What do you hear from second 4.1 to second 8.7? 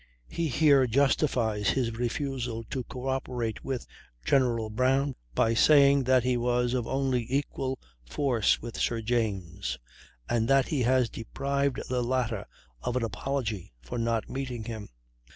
General Brown by saying that he was of only equal force